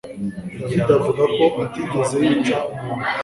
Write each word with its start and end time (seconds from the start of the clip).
David 0.59 0.89
avuga 0.97 1.23
ko 1.37 1.45
atigeze 1.63 2.15
yica 2.25 2.57
umuntu 2.73 3.07